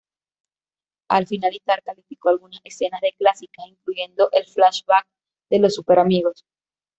Al 1.09 1.27
finalizar, 1.27 1.83
calificó 1.83 2.29
algunas 2.29 2.59
escenas 2.63 3.01
de 3.01 3.13
"clásicas" 3.19 3.67
incluyendo 3.67 4.29
el 4.31 4.47
flashback 4.47 5.05
de 5.51 5.59
"Los 5.59 5.75
Súper 5.75 5.99
Amigos". 5.99 6.43